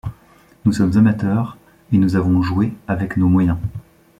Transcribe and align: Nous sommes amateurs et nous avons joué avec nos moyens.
Nous 0.65 0.71
sommes 0.71 0.97
amateurs 0.97 1.59
et 1.93 1.97
nous 1.99 2.15
avons 2.15 2.41
joué 2.41 2.73
avec 2.87 3.17
nos 3.17 3.27
moyens. 3.27 3.57